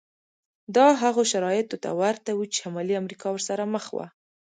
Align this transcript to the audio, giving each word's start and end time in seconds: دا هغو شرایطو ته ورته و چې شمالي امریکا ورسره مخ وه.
دا 0.75 0.87
هغو 1.01 1.21
شرایطو 1.31 1.77
ته 1.83 1.89
ورته 2.01 2.29
و 2.33 2.41
چې 2.51 2.57
شمالي 2.61 2.93
امریکا 3.01 3.27
ورسره 3.31 3.63
مخ 3.73 3.85
وه. 3.95 4.07